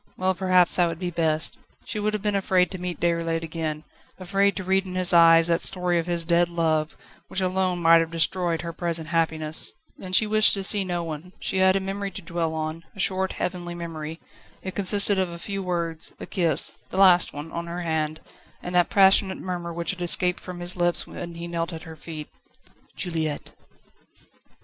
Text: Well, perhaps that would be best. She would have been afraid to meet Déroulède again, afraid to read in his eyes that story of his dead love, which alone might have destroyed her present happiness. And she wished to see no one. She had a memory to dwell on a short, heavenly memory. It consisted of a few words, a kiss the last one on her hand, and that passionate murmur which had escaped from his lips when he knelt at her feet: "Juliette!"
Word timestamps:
Well, 0.17 0.33
perhaps 0.33 0.77
that 0.77 0.87
would 0.87 0.97
be 0.97 1.11
best. 1.11 1.59
She 1.85 1.99
would 1.99 2.15
have 2.15 2.23
been 2.23 2.35
afraid 2.35 2.71
to 2.71 2.79
meet 2.79 2.99
Déroulède 2.99 3.43
again, 3.43 3.83
afraid 4.17 4.55
to 4.55 4.63
read 4.63 4.87
in 4.87 4.95
his 4.95 5.13
eyes 5.13 5.45
that 5.45 5.61
story 5.61 5.99
of 5.99 6.07
his 6.07 6.25
dead 6.25 6.49
love, 6.49 6.97
which 7.27 7.39
alone 7.39 7.83
might 7.83 7.99
have 7.99 8.09
destroyed 8.09 8.63
her 8.63 8.73
present 8.73 9.09
happiness. 9.09 9.71
And 10.01 10.15
she 10.15 10.25
wished 10.25 10.55
to 10.55 10.63
see 10.63 10.83
no 10.83 11.03
one. 11.03 11.33
She 11.39 11.59
had 11.59 11.75
a 11.75 11.79
memory 11.79 12.09
to 12.13 12.21
dwell 12.23 12.55
on 12.55 12.83
a 12.95 12.99
short, 12.99 13.33
heavenly 13.33 13.75
memory. 13.75 14.19
It 14.63 14.73
consisted 14.73 15.19
of 15.19 15.29
a 15.29 15.37
few 15.37 15.61
words, 15.61 16.13
a 16.19 16.25
kiss 16.25 16.73
the 16.89 16.97
last 16.97 17.31
one 17.31 17.51
on 17.51 17.67
her 17.67 17.81
hand, 17.81 18.21
and 18.63 18.73
that 18.73 18.89
passionate 18.89 19.37
murmur 19.37 19.71
which 19.71 19.91
had 19.91 20.01
escaped 20.01 20.39
from 20.39 20.61
his 20.61 20.75
lips 20.75 21.05
when 21.05 21.35
he 21.35 21.45
knelt 21.47 21.73
at 21.73 21.83
her 21.83 21.95
feet: 21.95 22.27
"Juliette!" 22.95 23.51